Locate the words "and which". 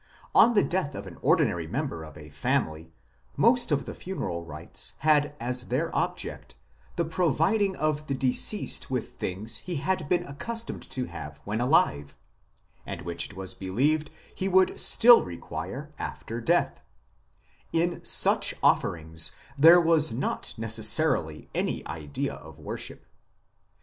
12.83-13.27